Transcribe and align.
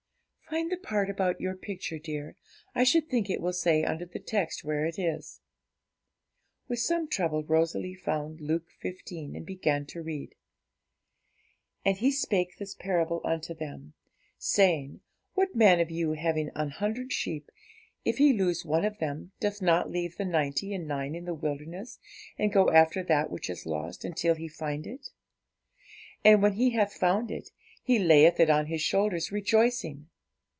'Find 0.53 0.69
the 0.69 0.75
part 0.75 1.09
about 1.09 1.39
your 1.39 1.55
picture, 1.55 1.97
dear; 1.97 2.35
I 2.75 2.83
should 2.83 3.07
think 3.07 3.29
it 3.29 3.39
will 3.39 3.53
say 3.53 3.85
under 3.85 4.03
the 4.05 4.19
text 4.19 4.65
where 4.65 4.85
it 4.85 4.99
is.' 4.99 5.39
With 6.67 6.79
some 6.79 7.07
trouble 7.07 7.41
Rosalie 7.45 7.95
found 7.95 8.41
Luke 8.41 8.67
xv. 8.83 9.33
and 9.33 9.45
began 9.45 9.85
to 9.85 10.01
read 10.01 10.35
'And 11.85 11.95
He 11.99 12.11
spake 12.11 12.57
this 12.57 12.75
parable 12.75 13.21
unto 13.23 13.53
them, 13.53 13.93
saying, 14.37 14.99
What 15.35 15.55
man 15.55 15.79
of 15.79 15.89
you, 15.89 16.11
having 16.15 16.51
an 16.53 16.71
hundred 16.71 17.13
sheep, 17.13 17.49
if 18.03 18.17
he 18.17 18.33
lose 18.33 18.65
one 18.65 18.83
of 18.83 18.97
them, 18.97 19.31
doth 19.39 19.61
not 19.61 19.89
leave 19.89 20.17
the 20.17 20.25
ninety 20.25 20.73
and 20.73 20.85
nine 20.85 21.15
in 21.15 21.23
the 21.23 21.33
wilderness, 21.33 21.97
and 22.37 22.51
go 22.51 22.69
after 22.71 23.01
that 23.03 23.31
which 23.31 23.49
is 23.49 23.65
lost, 23.65 24.03
until 24.03 24.35
he 24.35 24.49
find 24.49 24.85
it? 24.85 25.11
And 26.25 26.41
when 26.41 26.55
he 26.55 26.71
hath 26.71 26.91
found 26.91 27.31
it, 27.31 27.51
he 27.81 27.97
layeth 27.97 28.37
it 28.41 28.49
on 28.49 28.65
his 28.65 28.81
shoulders, 28.81 29.31
rejoicing. 29.31 30.09